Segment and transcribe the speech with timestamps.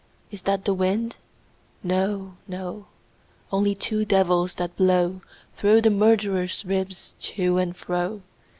[0.31, 1.17] Is that the wind?
[1.83, 2.87] No, no;
[3.51, 5.21] Only two devils, that blow
[5.53, 8.23] Through the murderer's ribs to and fro.